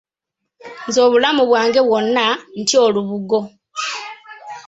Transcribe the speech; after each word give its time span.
Nze 0.87 0.99
obulamu 1.07 1.41
bwange 1.49 1.79
bwonna 1.87 2.25
ntya 2.59 2.77
olubugo. 2.87 3.39